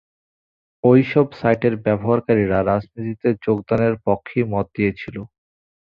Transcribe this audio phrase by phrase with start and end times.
[0.83, 5.15] ওই সব সাইটের ব্যবহারকারীরা রাজনীতিতে যোগদানের পক্ষেই মত দিয়েছিল।